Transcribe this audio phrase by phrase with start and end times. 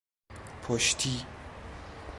[0.67, 1.25] پشتی